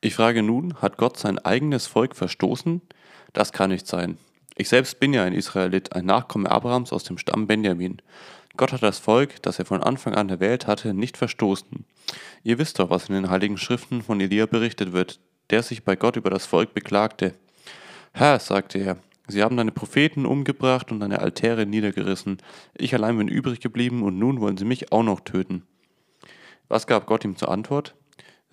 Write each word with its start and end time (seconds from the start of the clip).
Ich 0.00 0.14
frage 0.14 0.42
nun, 0.42 0.74
hat 0.82 0.96
Gott 0.98 1.16
sein 1.16 1.38
eigenes 1.38 1.86
Volk 1.86 2.14
verstoßen? 2.14 2.82
Das 3.32 3.52
kann 3.52 3.70
nicht 3.70 3.86
sein. 3.86 4.18
Ich 4.56 4.68
selbst 4.68 5.00
bin 5.00 5.12
ja 5.12 5.24
ein 5.24 5.32
Israelit, 5.32 5.94
ein 5.94 6.06
Nachkomme 6.06 6.50
Abrahams 6.50 6.92
aus 6.92 7.04
dem 7.04 7.18
Stamm 7.18 7.46
Benjamin. 7.46 8.00
Gott 8.56 8.72
hat 8.72 8.82
das 8.84 9.00
Volk, 9.00 9.42
das 9.42 9.58
er 9.58 9.64
von 9.64 9.82
Anfang 9.82 10.14
an 10.14 10.28
erwählt 10.28 10.68
hatte, 10.68 10.94
nicht 10.94 11.16
verstoßen. 11.16 11.84
Ihr 12.44 12.58
wisst 12.58 12.78
doch, 12.78 12.90
was 12.90 13.08
in 13.08 13.16
den 13.16 13.30
heiligen 13.30 13.56
Schriften 13.56 14.02
von 14.02 14.20
Elia 14.20 14.46
berichtet 14.46 14.92
wird, 14.92 15.18
der 15.50 15.62
sich 15.62 15.82
bei 15.82 15.96
Gott 15.96 16.16
über 16.16 16.30
das 16.30 16.46
Volk 16.46 16.72
beklagte. 16.72 17.34
Herr, 18.12 18.38
sagte 18.38 18.78
er, 18.78 18.98
sie 19.26 19.42
haben 19.42 19.56
deine 19.56 19.72
Propheten 19.72 20.24
umgebracht 20.24 20.92
und 20.92 21.00
deine 21.00 21.18
Altäre 21.18 21.66
niedergerissen. 21.66 22.38
Ich 22.76 22.94
allein 22.94 23.18
bin 23.18 23.26
übrig 23.26 23.58
geblieben 23.58 24.04
und 24.04 24.18
nun 24.18 24.40
wollen 24.40 24.56
sie 24.56 24.64
mich 24.64 24.92
auch 24.92 25.02
noch 25.02 25.20
töten. 25.20 25.64
Was 26.68 26.86
gab 26.86 27.06
Gott 27.06 27.24
ihm 27.24 27.36
zur 27.36 27.50
Antwort? 27.50 27.96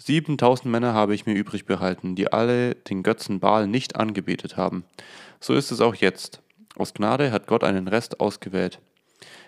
Siebentausend 0.03 0.71
Männer 0.71 0.95
habe 0.95 1.13
ich 1.13 1.27
mir 1.27 1.35
übrig 1.35 1.65
behalten, 1.65 2.15
die 2.15 2.33
alle 2.33 2.73
den 2.73 3.03
Götzen 3.03 3.39
Baal 3.39 3.67
nicht 3.67 3.97
angebetet 3.97 4.57
haben. 4.57 4.83
So 5.39 5.53
ist 5.53 5.69
es 5.69 5.79
auch 5.79 5.93
jetzt. 5.93 6.41
Aus 6.75 6.95
Gnade 6.95 7.31
hat 7.31 7.45
Gott 7.45 7.63
einen 7.63 7.87
Rest 7.87 8.19
ausgewählt. 8.19 8.79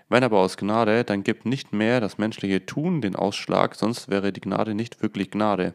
Wenn 0.10 0.24
aber 0.24 0.38
aus 0.38 0.56
Gnade, 0.56 1.06
dann 1.06 1.24
gibt 1.24 1.48
nicht 1.48 1.74
mehr 1.74 2.00
das 2.00 2.20
menschliche 2.20 2.64
Tun 2.68 3.02
den 3.02 3.16
Ausschlag, 3.16 3.74
sonst 3.74 4.10
wäre 4.10 4.32
die 4.32 4.42
Gnade 4.42 4.76
nicht 4.76 5.02
wirklich 5.02 5.32
Gnade. 5.32 5.74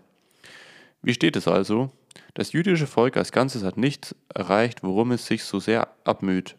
Wie 1.03 1.15
steht 1.15 1.35
es 1.35 1.49
also? 1.49 1.91
Das 2.35 2.53
jüdische 2.53 2.87
Volk 2.87 3.17
als 3.17 3.33
Ganzes 3.33 3.65
hat 3.65 3.79
nichts 3.79 4.15
erreicht, 4.33 4.85
worum 4.85 5.11
es 5.11 5.27
sich 5.27 5.43
so 5.43 5.59
sehr 5.59 5.89
abmüht. 6.05 6.55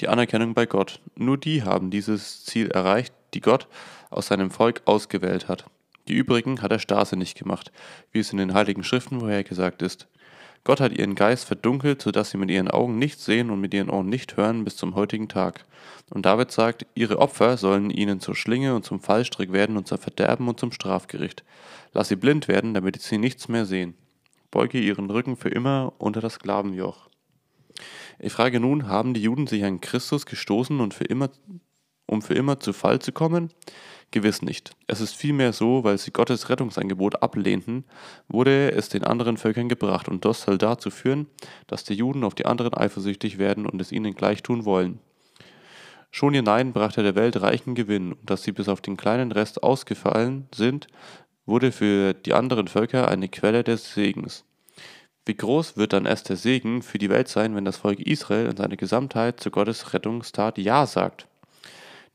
Die 0.00 0.08
Anerkennung 0.08 0.54
bei 0.54 0.64
Gott. 0.64 1.00
Nur 1.16 1.36
die 1.36 1.64
haben 1.64 1.90
dieses 1.90 2.46
Ziel 2.46 2.70
erreicht, 2.70 3.12
die 3.34 3.42
Gott 3.42 3.68
aus 4.08 4.28
seinem 4.28 4.50
Volk 4.50 4.80
ausgewählt 4.86 5.48
hat. 5.48 5.66
Die 6.08 6.14
übrigen 6.14 6.62
hat 6.62 6.72
er 6.72 6.78
starrsinnig 6.78 7.34
gemacht, 7.34 7.72
wie 8.12 8.20
es 8.20 8.32
in 8.32 8.38
den 8.38 8.54
heiligen 8.54 8.84
Schriften 8.84 9.20
vorhergesagt 9.20 9.82
ist. 9.82 10.08
Gott 10.66 10.80
hat 10.80 10.92
ihren 10.92 11.14
Geist 11.14 11.44
verdunkelt, 11.44 12.02
so 12.02 12.10
dass 12.10 12.30
sie 12.30 12.38
mit 12.38 12.50
ihren 12.50 12.68
Augen 12.68 12.98
nicht 12.98 13.20
sehen 13.20 13.50
und 13.50 13.60
mit 13.60 13.72
ihren 13.72 13.88
Ohren 13.88 14.08
nicht 14.08 14.36
hören 14.36 14.64
bis 14.64 14.76
zum 14.76 14.96
heutigen 14.96 15.28
Tag. 15.28 15.64
Und 16.10 16.26
David 16.26 16.50
sagt, 16.50 16.86
ihre 16.94 17.20
Opfer 17.20 17.56
sollen 17.56 17.88
ihnen 17.88 18.18
zur 18.18 18.34
Schlinge 18.34 18.74
und 18.74 18.84
zum 18.84 19.00
Fallstrick 19.00 19.52
werden 19.52 19.76
und 19.76 19.86
zum 19.86 19.98
Verderben 19.98 20.48
und 20.48 20.58
zum 20.58 20.72
Strafgericht. 20.72 21.44
Lass 21.92 22.08
sie 22.08 22.16
blind 22.16 22.48
werden, 22.48 22.74
damit 22.74 23.00
sie 23.00 23.16
nichts 23.16 23.48
mehr 23.48 23.64
sehen. 23.64 23.94
Beuge 24.50 24.78
ihren 24.78 25.08
Rücken 25.08 25.36
für 25.36 25.50
immer 25.50 25.92
unter 25.98 26.20
das 26.20 26.34
Sklavenjoch. 26.34 27.08
Ich 28.18 28.32
frage 28.32 28.58
nun, 28.58 28.88
haben 28.88 29.14
die 29.14 29.22
Juden 29.22 29.46
sich 29.46 29.64
an 29.64 29.80
Christus 29.80 30.26
gestoßen 30.26 30.80
und 30.80 30.94
für 30.94 31.04
immer, 31.04 31.30
um 32.06 32.22
für 32.22 32.34
immer 32.34 32.58
zu 32.58 32.72
Fall 32.72 32.98
zu 32.98 33.12
kommen? 33.12 33.50
Gewiss 34.10 34.42
nicht. 34.42 34.70
Es 34.86 35.00
ist 35.00 35.14
vielmehr 35.14 35.52
so, 35.52 35.84
weil 35.84 35.98
sie 35.98 36.10
Gottes 36.10 36.48
Rettungsangebot 36.48 37.22
ablehnten, 37.22 37.84
wurde 38.28 38.72
es 38.72 38.88
den 38.88 39.04
anderen 39.04 39.36
Völkern 39.36 39.68
gebracht 39.68 40.08
und 40.08 40.24
das 40.24 40.42
soll 40.42 40.58
dazu 40.58 40.90
führen, 40.90 41.26
dass 41.66 41.84
die 41.84 41.94
Juden 41.94 42.24
auf 42.24 42.34
die 42.34 42.46
anderen 42.46 42.74
eifersüchtig 42.74 43.38
werden 43.38 43.66
und 43.66 43.80
es 43.80 43.92
ihnen 43.92 44.14
gleich 44.14 44.42
tun 44.42 44.64
wollen. 44.64 45.00
Schon 46.10 46.34
ihr 46.34 46.42
Nein 46.42 46.72
brachte 46.72 47.02
der 47.02 47.14
Welt 47.14 47.40
reichen 47.42 47.74
Gewinn 47.74 48.12
und 48.12 48.30
dass 48.30 48.42
sie 48.42 48.52
bis 48.52 48.68
auf 48.68 48.80
den 48.80 48.96
kleinen 48.96 49.32
Rest 49.32 49.62
ausgefallen 49.62 50.48
sind, 50.54 50.86
wurde 51.44 51.72
für 51.72 52.14
die 52.14 52.32
anderen 52.32 52.68
Völker 52.68 53.08
eine 53.08 53.28
Quelle 53.28 53.64
des 53.64 53.92
Segens. 53.92 54.44
Wie 55.26 55.36
groß 55.36 55.76
wird 55.76 55.92
dann 55.92 56.06
erst 56.06 56.28
der 56.28 56.36
Segen 56.36 56.82
für 56.82 56.98
die 56.98 57.10
Welt 57.10 57.28
sein, 57.28 57.56
wenn 57.56 57.64
das 57.64 57.78
Volk 57.78 58.00
Israel 58.00 58.46
in 58.46 58.56
seiner 58.56 58.76
Gesamtheit 58.76 59.40
zu 59.40 59.50
Gottes 59.50 59.92
Rettungstat 59.92 60.56
Ja 60.56 60.86
sagt? 60.86 61.26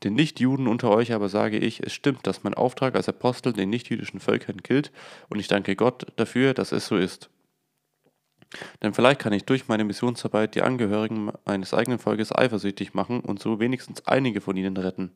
Den 0.04 0.14
Nichtjuden 0.14 0.66
unter 0.66 0.90
euch 0.90 1.12
aber 1.12 1.28
sage 1.28 1.58
ich, 1.58 1.80
es 1.80 1.92
stimmt, 1.92 2.26
dass 2.26 2.42
mein 2.42 2.54
Auftrag 2.54 2.96
als 2.96 3.08
Apostel 3.08 3.52
den 3.52 3.70
nichtjüdischen 3.70 4.20
Völkern 4.20 4.58
gilt, 4.58 4.90
und 5.28 5.38
ich 5.38 5.48
danke 5.48 5.76
Gott 5.76 6.06
dafür, 6.16 6.54
dass 6.54 6.72
es 6.72 6.86
so 6.86 6.96
ist. 6.96 7.30
Denn 8.82 8.94
vielleicht 8.94 9.20
kann 9.20 9.32
ich 9.32 9.44
durch 9.44 9.68
meine 9.68 9.84
Missionsarbeit 9.84 10.54
die 10.54 10.62
Angehörigen 10.62 11.32
meines 11.44 11.72
eigenen 11.72 11.98
Volkes 11.98 12.34
eifersüchtig 12.34 12.94
machen 12.94 13.20
und 13.20 13.40
so 13.40 13.60
wenigstens 13.60 14.06
einige 14.06 14.40
von 14.40 14.56
ihnen 14.56 14.76
retten. 14.76 15.12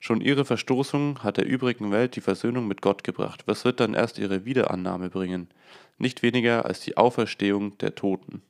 Schon 0.00 0.20
ihre 0.20 0.44
Verstoßung 0.44 1.22
hat 1.22 1.36
der 1.36 1.46
übrigen 1.46 1.90
Welt 1.90 2.16
die 2.16 2.22
Versöhnung 2.22 2.66
mit 2.66 2.80
Gott 2.80 3.04
gebracht. 3.04 3.42
Was 3.46 3.64
wird 3.64 3.80
dann 3.80 3.94
erst 3.94 4.18
ihre 4.18 4.44
Wiederannahme 4.44 5.10
bringen? 5.10 5.48
Nicht 5.98 6.22
weniger 6.22 6.64
als 6.64 6.80
die 6.80 6.96
Auferstehung 6.96 7.76
der 7.78 7.94
Toten. 7.94 8.42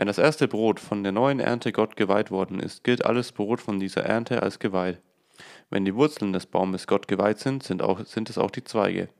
Wenn 0.00 0.06
das 0.06 0.16
erste 0.16 0.48
Brot 0.48 0.80
von 0.80 1.02
der 1.02 1.12
neuen 1.12 1.40
Ernte 1.40 1.72
Gott 1.72 1.94
geweiht 1.94 2.30
worden 2.30 2.58
ist, 2.58 2.84
gilt 2.84 3.04
alles 3.04 3.32
Brot 3.32 3.60
von 3.60 3.78
dieser 3.78 4.02
Ernte 4.02 4.42
als 4.42 4.58
geweiht. 4.58 4.98
Wenn 5.68 5.84
die 5.84 5.94
Wurzeln 5.94 6.32
des 6.32 6.46
Baumes 6.46 6.86
Gott 6.86 7.06
geweiht 7.06 7.38
sind, 7.38 7.62
sind, 7.62 7.82
auch, 7.82 8.02
sind 8.06 8.30
es 8.30 8.38
auch 8.38 8.50
die 8.50 8.64
Zweige. 8.64 9.10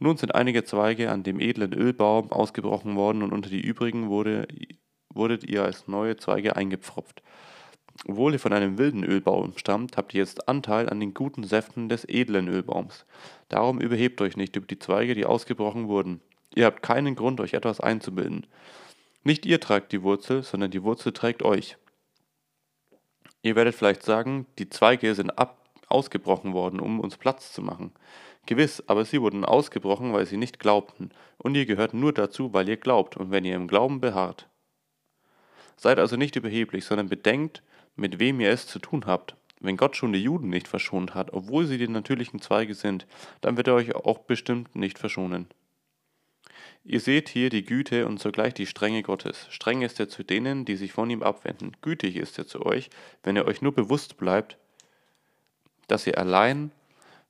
Nun 0.00 0.16
sind 0.16 0.34
einige 0.34 0.64
Zweige 0.64 1.12
an 1.12 1.22
dem 1.22 1.38
edlen 1.38 1.72
Ölbaum 1.72 2.32
ausgebrochen 2.32 2.96
worden 2.96 3.22
und 3.22 3.32
unter 3.32 3.48
die 3.48 3.60
übrigen 3.60 4.08
wurde, 4.08 4.48
wurdet 5.08 5.44
ihr 5.44 5.62
als 5.62 5.86
neue 5.86 6.16
Zweige 6.16 6.56
eingepfropft. 6.56 7.22
Obwohl 8.08 8.32
ihr 8.32 8.40
von 8.40 8.52
einem 8.52 8.76
wilden 8.76 9.04
Ölbaum 9.04 9.52
stammt, 9.56 9.96
habt 9.96 10.14
ihr 10.14 10.18
jetzt 10.22 10.48
Anteil 10.48 10.88
an 10.88 10.98
den 10.98 11.14
guten 11.14 11.44
Säften 11.44 11.88
des 11.88 12.04
edlen 12.08 12.48
Ölbaums. 12.48 13.06
Darum 13.48 13.80
überhebt 13.80 14.20
euch 14.20 14.36
nicht 14.36 14.56
über 14.56 14.66
die 14.66 14.80
Zweige, 14.80 15.14
die 15.14 15.26
ausgebrochen 15.26 15.86
wurden. 15.86 16.20
Ihr 16.56 16.64
habt 16.64 16.82
keinen 16.82 17.14
Grund, 17.14 17.40
euch 17.40 17.54
etwas 17.54 17.78
einzubilden. 17.78 18.48
Nicht 19.28 19.44
ihr 19.44 19.60
tragt 19.60 19.92
die 19.92 20.02
Wurzel, 20.02 20.42
sondern 20.42 20.70
die 20.70 20.82
Wurzel 20.82 21.12
trägt 21.12 21.42
euch. 21.42 21.76
Ihr 23.42 23.56
werdet 23.56 23.74
vielleicht 23.74 24.02
sagen, 24.02 24.46
die 24.58 24.70
Zweige 24.70 25.14
sind 25.14 25.38
ab 25.38 25.68
ausgebrochen 25.86 26.54
worden, 26.54 26.80
um 26.80 26.98
uns 26.98 27.18
Platz 27.18 27.52
zu 27.52 27.60
machen. 27.60 27.92
Gewiss, 28.46 28.82
aber 28.86 29.04
sie 29.04 29.20
wurden 29.20 29.44
ausgebrochen, 29.44 30.14
weil 30.14 30.24
sie 30.24 30.38
nicht 30.38 30.58
glaubten, 30.58 31.10
und 31.36 31.54
ihr 31.56 31.66
gehört 31.66 31.92
nur 31.92 32.14
dazu, 32.14 32.54
weil 32.54 32.70
ihr 32.70 32.78
glaubt 32.78 33.18
und 33.18 33.30
wenn 33.30 33.44
ihr 33.44 33.54
im 33.54 33.68
Glauben 33.68 34.00
beharrt. 34.00 34.48
Seid 35.76 35.98
also 35.98 36.16
nicht 36.16 36.34
überheblich, 36.34 36.86
sondern 36.86 37.10
bedenkt, 37.10 37.62
mit 37.96 38.18
wem 38.18 38.40
ihr 38.40 38.48
es 38.48 38.66
zu 38.66 38.78
tun 38.78 39.04
habt. 39.04 39.36
Wenn 39.60 39.76
Gott 39.76 39.94
schon 39.94 40.14
die 40.14 40.22
Juden 40.22 40.48
nicht 40.48 40.68
verschont 40.68 41.14
hat, 41.14 41.34
obwohl 41.34 41.66
sie 41.66 41.76
die 41.76 41.86
natürlichen 41.86 42.40
Zweige 42.40 42.72
sind, 42.72 43.06
dann 43.42 43.58
wird 43.58 43.68
er 43.68 43.74
euch 43.74 43.94
auch 43.94 44.20
bestimmt 44.20 44.74
nicht 44.74 44.98
verschonen. 44.98 45.48
Ihr 46.90 47.00
seht 47.00 47.28
hier 47.28 47.50
die 47.50 47.66
Güte 47.66 48.06
und 48.06 48.18
zugleich 48.18 48.54
die 48.54 48.64
Strenge 48.64 49.02
Gottes. 49.02 49.46
Streng 49.50 49.82
ist 49.82 50.00
er 50.00 50.08
zu 50.08 50.22
denen, 50.22 50.64
die 50.64 50.74
sich 50.74 50.90
von 50.90 51.10
ihm 51.10 51.22
abwenden. 51.22 51.76
Gütig 51.82 52.16
ist 52.16 52.38
er 52.38 52.46
zu 52.46 52.64
euch, 52.64 52.88
wenn 53.22 53.36
ihr 53.36 53.44
euch 53.44 53.60
nur 53.60 53.74
bewusst 53.74 54.16
bleibt, 54.16 54.56
dass 55.86 56.06
ihr 56.06 56.16
allein 56.16 56.72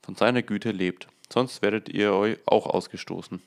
von 0.00 0.14
seiner 0.14 0.42
Güte 0.42 0.70
lebt. 0.70 1.08
Sonst 1.28 1.60
werdet 1.60 1.88
ihr 1.88 2.12
euch 2.12 2.38
auch 2.46 2.66
ausgestoßen. 2.66 3.42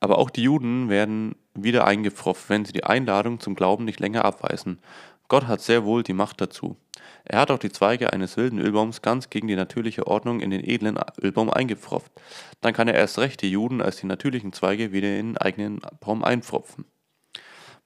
Aber 0.00 0.18
auch 0.18 0.30
die 0.30 0.42
Juden 0.42 0.88
werden 0.88 1.36
wieder 1.54 1.86
eingepfropft, 1.86 2.48
wenn 2.48 2.64
sie 2.64 2.72
die 2.72 2.82
Einladung 2.82 3.38
zum 3.38 3.54
Glauben 3.54 3.84
nicht 3.84 4.00
länger 4.00 4.24
abweisen. 4.24 4.80
Gott 5.28 5.46
hat 5.46 5.60
sehr 5.60 5.84
wohl 5.84 6.02
die 6.02 6.12
Macht 6.12 6.40
dazu. 6.40 6.76
Er 7.24 7.40
hat 7.40 7.50
auch 7.50 7.58
die 7.58 7.72
Zweige 7.72 8.12
eines 8.12 8.36
wilden 8.36 8.58
Ölbaums 8.58 9.02
ganz 9.02 9.30
gegen 9.30 9.48
die 9.48 9.56
natürliche 9.56 10.06
Ordnung 10.06 10.40
in 10.40 10.50
den 10.50 10.62
edlen 10.62 10.98
Ölbaum 11.20 11.50
eingepfropft. 11.50 12.12
Dann 12.60 12.72
kann 12.72 12.88
er 12.88 12.94
erst 12.94 13.18
recht 13.18 13.42
die 13.42 13.50
Juden 13.50 13.82
als 13.82 13.96
die 13.96 14.06
natürlichen 14.06 14.52
Zweige 14.52 14.92
wieder 14.92 15.18
in 15.18 15.34
den 15.34 15.38
eigenen 15.38 15.80
Baum 16.00 16.24
einpfropfen. 16.24 16.84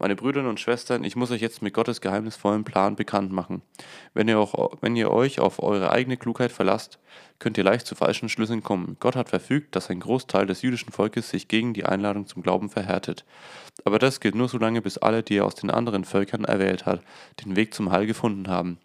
Meine 0.03 0.17
Brüder 0.17 0.49
und 0.49 0.59
Schwestern, 0.59 1.05
ich 1.05 1.15
muss 1.15 1.31
euch 1.31 1.43
jetzt 1.43 1.61
mit 1.61 1.75
Gottes 1.75 2.01
geheimnisvollen 2.01 2.65
Plan 2.65 2.97
bekannt 2.97 3.33
machen. 3.33 3.61
Wenn 4.15 4.29
ihr, 4.29 4.39
auch, 4.39 4.79
wenn 4.81 4.97
ihr 4.97 5.11
euch 5.11 5.41
auf 5.41 5.63
eure 5.63 5.93
eigene 5.93 6.17
Klugheit 6.17 6.53
verlasst, 6.53 6.99
könnt 7.39 7.59
ihr 7.59 7.65
leicht 7.65 7.87
zu 7.87 7.95
falschen 7.95 8.31
Schlüssen 8.31 8.63
kommen. 8.63 8.97
Gott 8.99 9.15
hat 9.15 9.29
verfügt, 9.29 9.77
dass 9.77 9.91
ein 9.91 10.01
Großteil 10.01 10.47
des 10.47 10.63
jüdischen 10.63 10.91
Volkes 10.91 11.29
sich 11.29 11.49
gegen 11.49 11.75
die 11.75 11.85
Einladung 11.85 12.27
zum 12.27 12.43
Glauben 12.43 12.71
verhärtet. 12.71 13.27
Aber 13.85 13.99
das 13.99 14.21
gilt 14.21 14.35
nur 14.35 14.49
so 14.49 14.57
lange, 14.57 14.81
bis 14.81 14.97
alle, 14.97 15.23
die 15.23 15.37
er 15.37 15.45
aus 15.45 15.55
den 15.55 15.69
anderen 15.69 16.07
Völkern 16.07 16.45
erwählt 16.45 16.87
hat, 16.87 17.03
den 17.45 17.55
Weg 17.55 17.75
zum 17.75 17.93
Heil 17.93 18.07
gefunden 18.07 18.49
haben. 18.49 18.79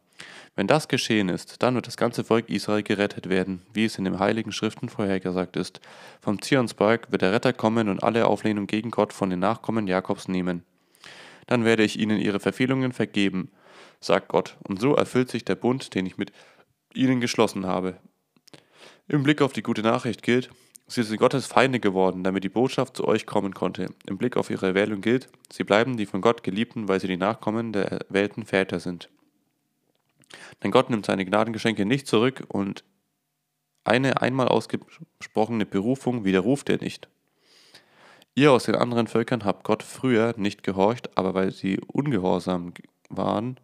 Wenn 0.55 0.67
das 0.67 0.87
geschehen 0.87 1.27
ist, 1.27 1.61
dann 1.61 1.75
wird 1.75 1.87
das 1.87 1.97
ganze 1.97 2.23
Volk 2.23 2.49
Israel 2.49 2.81
gerettet 2.81 3.27
werden, 3.27 3.61
wie 3.73 3.85
es 3.85 3.97
in 3.97 4.05
den 4.05 4.19
heiligen 4.19 4.53
Schriften 4.53 4.87
vorhergesagt 4.87 5.57
ist. 5.57 5.81
Vom 6.21 6.41
Zionsberg 6.41 7.11
wird 7.11 7.21
der 7.21 7.33
Retter 7.33 7.51
kommen 7.51 7.89
und 7.89 8.03
alle 8.03 8.25
Auflehnung 8.27 8.65
gegen 8.65 8.89
Gott 8.89 9.11
von 9.11 9.29
den 9.29 9.39
Nachkommen 9.39 9.87
Jakobs 9.87 10.29
nehmen. 10.29 10.63
Dann 11.47 11.65
werde 11.65 11.83
ich 11.83 11.99
ihnen 11.99 12.19
ihre 12.19 12.39
Verfehlungen 12.39 12.93
vergeben, 12.93 13.51
sagt 13.99 14.29
Gott, 14.29 14.55
und 14.63 14.79
so 14.79 14.95
erfüllt 14.95 15.29
sich 15.29 15.43
der 15.43 15.55
Bund, 15.55 15.93
den 15.93 16.05
ich 16.05 16.17
mit 16.17 16.31
ihnen 16.93 17.19
geschlossen 17.19 17.65
habe. 17.65 17.97
Im 19.09 19.23
Blick 19.23 19.41
auf 19.41 19.51
die 19.51 19.61
gute 19.61 19.81
Nachricht 19.83 20.23
gilt, 20.23 20.49
sie 20.87 21.03
sind 21.03 21.19
Gottes 21.19 21.47
Feinde 21.47 21.81
geworden, 21.81 22.23
damit 22.23 22.45
die 22.45 22.49
Botschaft 22.49 22.95
zu 22.95 23.05
euch 23.05 23.25
kommen 23.25 23.53
konnte. 23.53 23.87
Im 24.07 24.17
Blick 24.17 24.37
auf 24.37 24.49
ihre 24.49 24.67
Erwählung 24.67 25.01
gilt, 25.01 25.27
sie 25.51 25.65
bleiben 25.65 25.97
die 25.97 26.05
von 26.05 26.21
Gott 26.21 26.43
geliebten, 26.43 26.87
weil 26.87 27.01
sie 27.01 27.07
die 27.07 27.17
Nachkommen 27.17 27.73
der 27.73 27.91
erwählten 27.91 28.45
Väter 28.45 28.79
sind. 28.79 29.09
Denn 30.63 30.71
Gott 30.71 30.89
nimmt 30.89 31.05
seine 31.05 31.25
Gnadengeschenke 31.25 31.85
nicht 31.85 32.07
zurück 32.07 32.43
und 32.47 32.83
eine 33.83 34.21
einmal 34.21 34.47
ausgesprochene 34.47 35.65
Berufung 35.65 36.25
widerruft 36.25 36.69
er 36.69 36.79
nicht. 36.79 37.07
Ihr 38.33 38.51
aus 38.51 38.65
den 38.65 38.75
anderen 38.75 39.07
Völkern 39.07 39.45
habt 39.45 39.63
Gott 39.63 39.83
früher 39.83 40.33
nicht 40.37 40.63
gehorcht, 40.63 41.17
aber 41.17 41.33
weil 41.33 41.51
sie 41.51 41.79
ungehorsam 41.87 42.73
waren, 43.09 43.57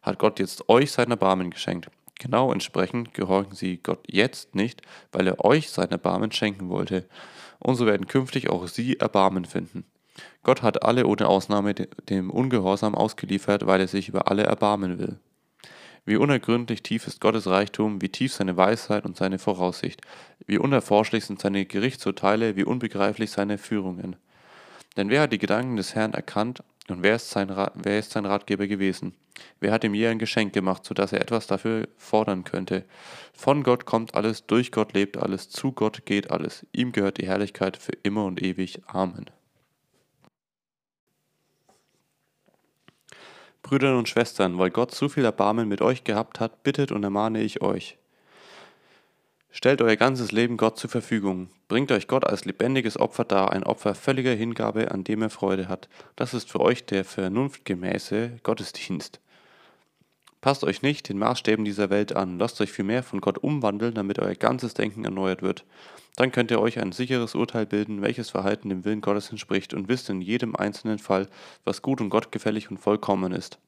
hat 0.00 0.18
Gott 0.18 0.38
jetzt 0.38 0.68
euch 0.68 0.92
sein 0.92 1.10
Erbarmen 1.10 1.50
geschenkt. 1.50 1.90
Genau 2.18 2.52
entsprechend 2.52 3.12
gehorchen 3.12 3.54
sie 3.54 3.78
Gott 3.78 4.04
jetzt 4.08 4.54
nicht, 4.54 4.82
weil 5.12 5.26
er 5.26 5.44
euch 5.44 5.70
sein 5.70 5.90
Erbarmen 5.90 6.32
schenken 6.32 6.68
wollte. 6.68 7.06
Und 7.58 7.74
so 7.74 7.86
werden 7.86 8.06
künftig 8.06 8.48
auch 8.48 8.66
sie 8.68 8.98
Erbarmen 8.98 9.44
finden. 9.44 9.84
Gott 10.42 10.62
hat 10.62 10.84
alle 10.84 11.06
ohne 11.06 11.26
Ausnahme 11.26 11.74
dem 11.74 12.30
Ungehorsam 12.30 12.94
ausgeliefert, 12.94 13.66
weil 13.66 13.80
er 13.80 13.88
sich 13.88 14.08
über 14.08 14.30
alle 14.30 14.44
erbarmen 14.44 14.98
will. 14.98 15.18
Wie 16.06 16.16
unergründlich 16.16 16.82
tief 16.82 17.06
ist 17.06 17.20
Gottes 17.20 17.46
Reichtum, 17.46 18.02
wie 18.02 18.10
tief 18.10 18.34
seine 18.34 18.58
Weisheit 18.58 19.06
und 19.06 19.16
seine 19.16 19.38
Voraussicht, 19.38 20.02
wie 20.46 20.58
unerforschlich 20.58 21.24
sind 21.24 21.40
seine 21.40 21.64
Gerichtsurteile, 21.64 22.56
wie 22.56 22.64
unbegreiflich 22.64 23.30
seine 23.30 23.56
Führungen. 23.56 24.16
Denn 24.98 25.08
wer 25.08 25.22
hat 25.22 25.32
die 25.32 25.38
Gedanken 25.38 25.76
des 25.76 25.94
Herrn 25.94 26.12
erkannt 26.12 26.62
und 26.88 27.02
wer 27.02 27.16
ist 27.16 27.30
sein, 27.30 27.48
Rat, 27.48 27.72
wer 27.76 27.98
ist 27.98 28.10
sein 28.10 28.26
Ratgeber 28.26 28.66
gewesen? 28.66 29.14
Wer 29.60 29.72
hat 29.72 29.82
ihm 29.82 29.94
je 29.94 30.06
ein 30.06 30.18
Geschenk 30.18 30.52
gemacht, 30.52 30.84
so 30.84 30.94
dass 30.94 31.12
er 31.12 31.22
etwas 31.22 31.46
dafür 31.46 31.88
fordern 31.96 32.44
könnte? 32.44 32.84
Von 33.32 33.62
Gott 33.62 33.86
kommt 33.86 34.14
alles, 34.14 34.46
durch 34.46 34.70
Gott 34.72 34.92
lebt 34.92 35.16
alles, 35.16 35.48
zu 35.48 35.72
Gott 35.72 36.04
geht 36.04 36.30
alles. 36.30 36.66
Ihm 36.72 36.92
gehört 36.92 37.18
die 37.18 37.26
Herrlichkeit 37.26 37.78
für 37.78 37.92
immer 38.02 38.26
und 38.26 38.42
ewig. 38.42 38.82
Amen. 38.86 39.30
Brüder 43.64 43.96
und 43.96 44.08
Schwestern, 44.08 44.58
weil 44.58 44.70
Gott 44.70 44.94
so 44.94 45.08
viel 45.08 45.24
Erbarmen 45.24 45.66
mit 45.66 45.80
euch 45.80 46.04
gehabt 46.04 46.38
hat, 46.38 46.62
bittet 46.62 46.92
und 46.92 47.02
ermahne 47.02 47.40
ich 47.42 47.62
euch. 47.62 47.96
Stellt 49.50 49.80
euer 49.80 49.96
ganzes 49.96 50.32
Leben 50.32 50.58
Gott 50.58 50.78
zur 50.78 50.90
Verfügung. 50.90 51.48
Bringt 51.66 51.90
euch 51.90 52.06
Gott 52.06 52.26
als 52.26 52.44
lebendiges 52.44 53.00
Opfer 53.00 53.24
dar, 53.24 53.52
ein 53.52 53.64
Opfer 53.64 53.94
völliger 53.94 54.34
Hingabe, 54.34 54.90
an 54.90 55.02
dem 55.02 55.22
er 55.22 55.30
Freude 55.30 55.68
hat. 55.68 55.88
Das 56.14 56.34
ist 56.34 56.50
für 56.50 56.60
euch 56.60 56.84
der 56.84 57.04
vernunftgemäße 57.04 58.32
Gottesdienst. 58.42 59.20
Passt 60.44 60.62
euch 60.62 60.82
nicht 60.82 61.08
den 61.08 61.16
Maßstäben 61.16 61.64
dieser 61.64 61.88
Welt 61.88 62.14
an, 62.14 62.38
lasst 62.38 62.60
euch 62.60 62.70
vielmehr 62.70 63.02
von 63.02 63.22
Gott 63.22 63.38
umwandeln, 63.38 63.94
damit 63.94 64.18
euer 64.18 64.34
ganzes 64.34 64.74
Denken 64.74 65.06
erneuert 65.06 65.40
wird. 65.40 65.64
Dann 66.16 66.32
könnt 66.32 66.50
ihr 66.50 66.60
euch 66.60 66.78
ein 66.78 66.92
sicheres 66.92 67.34
Urteil 67.34 67.64
bilden, 67.64 68.02
welches 68.02 68.28
Verhalten 68.28 68.68
dem 68.68 68.84
Willen 68.84 69.00
Gottes 69.00 69.30
entspricht 69.30 69.72
und 69.72 69.88
wisst 69.88 70.10
in 70.10 70.20
jedem 70.20 70.54
einzelnen 70.54 70.98
Fall, 70.98 71.28
was 71.64 71.80
gut 71.80 72.02
und 72.02 72.10
gottgefällig 72.10 72.70
und 72.70 72.76
vollkommen 72.76 73.32
ist. 73.32 73.58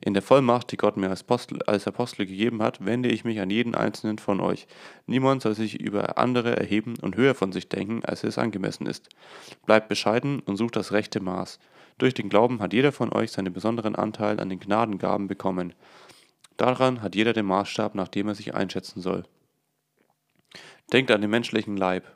In 0.00 0.14
der 0.14 0.22
Vollmacht, 0.22 0.72
die 0.72 0.78
Gott 0.78 0.96
mir 0.96 1.10
als 1.10 1.20
Apostel, 1.20 1.60
als 1.64 1.86
Apostel 1.86 2.24
gegeben 2.24 2.62
hat, 2.62 2.82
wende 2.82 3.10
ich 3.10 3.24
mich 3.24 3.38
an 3.38 3.50
jeden 3.50 3.74
einzelnen 3.74 4.16
von 4.16 4.40
euch. 4.40 4.66
Niemand 5.06 5.42
soll 5.42 5.54
sich 5.54 5.78
über 5.78 6.16
andere 6.16 6.56
erheben 6.56 6.94
und 7.02 7.16
höher 7.16 7.34
von 7.34 7.52
sich 7.52 7.68
denken, 7.68 8.02
als 8.06 8.24
es 8.24 8.38
angemessen 8.38 8.86
ist. 8.86 9.10
Bleibt 9.66 9.90
bescheiden 9.90 10.40
und 10.40 10.56
sucht 10.56 10.76
das 10.76 10.92
rechte 10.92 11.20
Maß. 11.20 11.58
Durch 12.00 12.14
den 12.14 12.30
Glauben 12.30 12.60
hat 12.60 12.72
jeder 12.72 12.92
von 12.92 13.12
euch 13.12 13.30
seinen 13.30 13.52
besonderen 13.52 13.94
Anteil 13.94 14.40
an 14.40 14.48
den 14.48 14.58
Gnadengaben 14.58 15.28
bekommen. 15.28 15.74
Daran 16.56 17.02
hat 17.02 17.14
jeder 17.14 17.34
den 17.34 17.44
Maßstab, 17.44 17.94
nach 17.94 18.08
dem 18.08 18.28
er 18.28 18.34
sich 18.34 18.54
einschätzen 18.54 19.02
soll. 19.02 19.24
Denkt 20.94 21.10
an 21.10 21.20
den 21.20 21.28
menschlichen 21.28 21.76
Leib. 21.76 22.10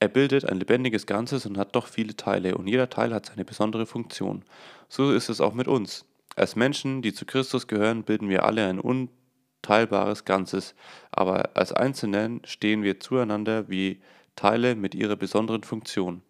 Er 0.00 0.08
bildet 0.08 0.44
ein 0.44 0.58
lebendiges 0.58 1.06
Ganzes 1.06 1.46
und 1.46 1.56
hat 1.56 1.76
doch 1.76 1.86
viele 1.86 2.16
Teile, 2.16 2.56
und 2.58 2.66
jeder 2.66 2.90
Teil 2.90 3.14
hat 3.14 3.26
seine 3.26 3.44
besondere 3.44 3.86
Funktion. 3.86 4.44
So 4.88 5.12
ist 5.12 5.28
es 5.28 5.40
auch 5.40 5.54
mit 5.54 5.68
uns. 5.68 6.04
Als 6.34 6.56
Menschen, 6.56 7.00
die 7.00 7.12
zu 7.12 7.24
Christus 7.24 7.68
gehören, 7.68 8.02
bilden 8.02 8.28
wir 8.28 8.44
alle 8.44 8.66
ein 8.66 8.80
unteilbares 8.80 10.24
Ganzes, 10.24 10.74
aber 11.12 11.50
als 11.54 11.72
Einzelnen 11.72 12.40
stehen 12.44 12.82
wir 12.82 12.98
zueinander 12.98 13.68
wie 13.68 14.02
Teile 14.34 14.74
mit 14.74 14.96
ihrer 14.96 15.14
besonderen 15.14 15.62
Funktion. 15.62 16.22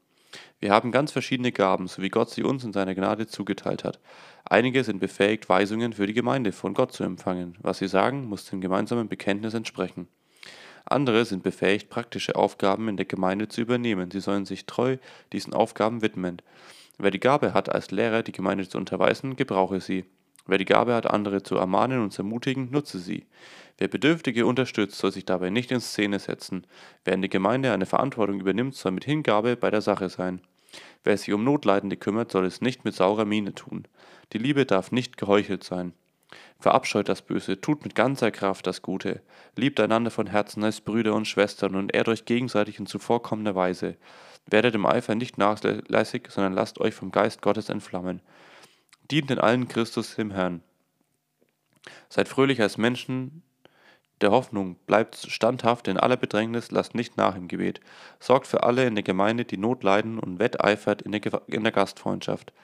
Wir 0.61 0.71
haben 0.71 0.93
ganz 0.93 1.13
verschiedene 1.13 1.53
Gaben, 1.53 1.89
so 1.89 2.03
wie 2.03 2.09
Gott 2.09 2.31
sie 2.31 2.43
uns 2.43 2.65
in 2.65 2.73
seiner 2.73 2.95
Gnade 2.95 3.27
zugeteilt 3.27 3.85
hat. 3.85 4.01
Einige 4.45 4.85
sind 4.85 5.01
befähigt, 5.01 5.49
Weisungen 5.49 5.93
für 5.93 6.07
die 6.07 6.13
Gemeinde 6.13 6.53
von 6.53 6.75
Gott 6.75 6.93
zu 6.93 7.05
empfangen. 7.05 7.57
Was 7.61 7.79
sie 7.79 7.89
sagen, 7.89 8.27
muss 8.27 8.47
dem 8.47 8.61
gemeinsamen 8.61 9.09
Bekenntnis 9.09 9.55
entsprechen. 9.55 10.09
Andere 10.85 11.25
sind 11.25 11.43
befähigt, 11.43 11.91
praktische 11.91 12.37
Aufgaben 12.37 12.89
in 12.89 12.97
der 12.97 13.07
Gemeinde 13.07 13.49
zu 13.49 13.61
übernehmen. 13.61 14.11
Sie 14.11 14.21
sollen 14.21 14.47
sich 14.47 14.67
treu 14.67 14.97
diesen 15.33 15.55
Aufgaben 15.55 16.03
widmen. 16.03 16.43
Wer 16.99 17.11
die 17.11 17.21
Gabe 17.21 17.55
hat, 17.55 17.73
als 17.73 17.91
Lehrer 17.91 18.23
die 18.23 18.33
Gemeinde 18.33 18.69
zu 18.69 18.79
unterweisen, 18.79 19.37
gebrauche 19.37 19.81
sie. 19.81 20.05
Wer 20.47 20.59
die 20.59 20.65
Gabe 20.65 20.95
hat, 20.95 21.07
andere 21.09 21.43
zu 21.43 21.57
ermahnen 21.57 22.03
und 22.03 22.13
zu 22.13 22.23
ermutigen, 22.23 22.71
nutze 22.71 22.99
sie. 22.99 23.27
Wer 23.79 23.89
Bedürftige 23.89 24.47
unterstützt, 24.47 24.99
soll 24.99 25.13
sich 25.13 25.25
dabei 25.25 25.51
nicht 25.51 25.71
in 25.71 25.81
Szene 25.81 26.19
setzen. 26.19 26.67
Wer 27.05 27.15
in 27.15 27.23
der 27.23 27.29
Gemeinde 27.29 27.73
eine 27.73 27.87
Verantwortung 27.87 28.41
übernimmt, 28.41 28.75
soll 28.75 28.93
mit 28.93 29.05
Hingabe 29.05 29.57
bei 29.57 29.71
der 29.71 29.81
Sache 29.81 30.09
sein. 30.09 30.41
Wer 31.05 31.17
sich 31.17 31.33
um 31.33 31.45
Notleidende 31.45 31.97
kümmert, 31.97 32.31
soll 32.33 32.47
es 32.47 32.61
nicht 32.61 32.85
mit 32.85 32.95
saurer 32.95 33.25
Miene 33.25 33.55
tun. 33.55 33.87
Die 34.33 34.39
Liebe 34.39 34.67
darf 34.67 34.93
nicht 34.93 35.17
geheuchelt 35.17 35.65
sein. 35.65 35.93
Verabscheut 36.59 37.09
das 37.09 37.23
Böse, 37.23 37.61
tut 37.61 37.85
mit 37.85 37.95
ganzer 37.95 38.31
Kraft 38.31 38.67
das 38.67 38.83
Gute. 38.83 39.21
Liebt 39.57 39.81
einander 39.81 40.11
von 40.11 40.27
Herzen 40.27 40.65
als 40.65 40.81
Brüder 40.81 41.15
und 41.15 41.29
Schwestern 41.29 41.75
und 41.75 41.95
ehrt 41.95 42.09
euch 42.09 42.25
gegenseitig 42.25 42.79
in 42.79 42.87
zuvorkommender 42.87 43.55
Weise. 43.55 43.97
Werdet 44.47 44.75
im 44.75 44.87
Eifer 44.87 45.15
nicht 45.15 45.39
nachlässig, 45.39 46.29
sondern 46.31 46.55
lasst 46.55 46.81
euch 46.81 46.95
vom 46.95 47.11
Geist 47.11 47.43
Gottes 47.43 47.69
entflammen. 47.69 48.21
Dient 49.13 49.31
in 49.31 49.39
allen 49.39 49.69
Christus 49.69 50.15
dem 50.15 50.31
Herrn. 50.31 50.63
Seid 52.09 52.29
fröhlich 52.29 52.63
als 52.63 52.79
Menschen 52.79 53.43
der 54.23 54.31
Hoffnung, 54.31 54.77
bleibt 54.87 55.17
standhaft 55.17 55.87
in 55.87 55.99
aller 55.99 56.17
Bedrängnis, 56.17 56.71
lasst 56.71 56.95
nicht 56.95 57.19
nach 57.19 57.37
im 57.37 57.47
Gebet. 57.47 57.81
Sorgt 58.21 58.47
für 58.47 58.63
alle 58.63 58.87
in 58.87 58.95
der 58.95 59.05
Gemeinde, 59.05 59.45
die 59.45 59.59
Not 59.59 59.83
leiden 59.83 60.19
und 60.19 60.39
wetteifert 60.39 61.03
in 61.03 61.13
der, 61.13 61.43
in 61.47 61.63
der 61.63 61.73
Gastfreundschaft. 61.73 62.55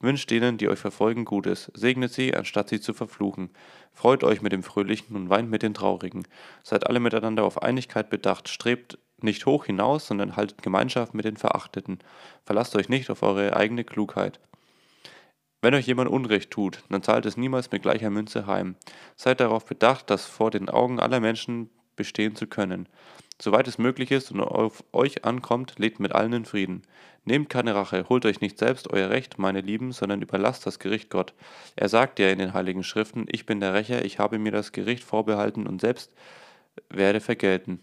Wünscht 0.00 0.30
denen, 0.30 0.56
die 0.56 0.70
euch 0.70 0.78
verfolgen, 0.78 1.26
Gutes. 1.26 1.70
Segnet 1.74 2.14
sie, 2.14 2.34
anstatt 2.34 2.70
sie 2.70 2.80
zu 2.80 2.94
verfluchen. 2.94 3.50
Freut 3.92 4.24
euch 4.24 4.40
mit 4.40 4.52
dem 4.52 4.62
Fröhlichen 4.62 5.14
und 5.14 5.28
weint 5.28 5.50
mit 5.50 5.62
den 5.62 5.74
Traurigen. 5.74 6.26
Seid 6.62 6.86
alle 6.86 7.00
miteinander 7.00 7.44
auf 7.44 7.62
Einigkeit 7.62 8.08
bedacht. 8.08 8.48
Strebt 8.48 8.96
nicht 9.20 9.44
hoch 9.44 9.66
hinaus, 9.66 10.06
sondern 10.06 10.36
haltet 10.36 10.62
Gemeinschaft 10.62 11.12
mit 11.12 11.26
den 11.26 11.36
Verachteten. 11.36 11.98
Verlasst 12.46 12.74
euch 12.76 12.88
nicht 12.88 13.10
auf 13.10 13.22
eure 13.22 13.54
eigene 13.54 13.84
Klugheit. 13.84 14.40
Wenn 15.60 15.74
euch 15.74 15.86
jemand 15.86 16.08
Unrecht 16.08 16.50
tut, 16.50 16.84
dann 16.88 17.02
zahlt 17.02 17.26
es 17.26 17.36
niemals 17.36 17.70
mit 17.70 17.82
gleicher 17.82 18.10
Münze 18.10 18.46
heim. 18.46 18.76
Seid 19.16 19.40
darauf 19.40 19.64
bedacht, 19.64 20.08
das 20.08 20.26
vor 20.26 20.50
den 20.50 20.68
Augen 20.68 21.00
aller 21.00 21.20
Menschen 21.20 21.68
bestehen 21.96 22.36
zu 22.36 22.46
können. 22.46 22.88
Soweit 23.40 23.68
es 23.68 23.78
möglich 23.78 24.10
ist 24.10 24.32
und 24.32 24.40
auf 24.40 24.84
euch 24.92 25.24
ankommt, 25.24 25.74
lebt 25.78 26.00
mit 26.00 26.12
allen 26.12 26.32
in 26.32 26.44
Frieden. 26.44 26.82
Nehmt 27.24 27.48
keine 27.50 27.74
Rache, 27.74 28.06
holt 28.08 28.24
euch 28.24 28.40
nicht 28.40 28.58
selbst 28.58 28.90
euer 28.90 29.10
Recht, 29.10 29.38
meine 29.38 29.60
Lieben, 29.60 29.92
sondern 29.92 30.22
überlasst 30.22 30.66
das 30.66 30.78
Gericht 30.78 31.10
Gott. 31.10 31.34
Er 31.76 31.88
sagt 31.88 32.18
ja 32.18 32.30
in 32.30 32.38
den 32.38 32.52
heiligen 32.52 32.82
Schriften, 32.82 33.26
ich 33.30 33.44
bin 33.44 33.60
der 33.60 33.74
Rächer, 33.74 34.04
ich 34.04 34.18
habe 34.18 34.38
mir 34.38 34.52
das 34.52 34.72
Gericht 34.72 35.04
vorbehalten 35.04 35.66
und 35.66 35.80
selbst 35.80 36.12
werde 36.88 37.20
vergelten. 37.20 37.80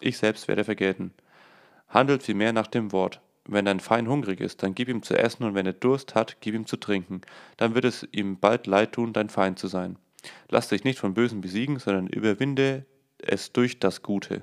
Ich 0.00 0.18
selbst 0.18 0.48
werde 0.48 0.64
vergelten. 0.64 1.12
Handelt 1.88 2.22
vielmehr 2.22 2.52
nach 2.52 2.66
dem 2.66 2.92
Wort. 2.92 3.20
Wenn 3.46 3.66
dein 3.66 3.80
Feind 3.80 4.08
hungrig 4.08 4.40
ist, 4.40 4.62
dann 4.62 4.74
gib 4.74 4.88
ihm 4.88 5.02
zu 5.02 5.18
essen, 5.18 5.44
und 5.44 5.54
wenn 5.54 5.66
er 5.66 5.74
Durst 5.74 6.14
hat, 6.14 6.38
gib 6.40 6.54
ihm 6.54 6.66
zu 6.66 6.76
trinken. 6.76 7.20
Dann 7.56 7.74
wird 7.74 7.84
es 7.84 8.08
ihm 8.10 8.38
bald 8.38 8.66
leid 8.66 8.92
tun, 8.92 9.12
dein 9.12 9.28
Feind 9.28 9.58
zu 9.58 9.66
sein. 9.66 9.96
Lass 10.48 10.68
dich 10.68 10.84
nicht 10.84 10.98
von 10.98 11.14
Bösen 11.14 11.42
besiegen, 11.42 11.78
sondern 11.78 12.06
überwinde 12.06 12.86
es 13.18 13.52
durch 13.52 13.78
das 13.78 14.02
Gute. 14.02 14.42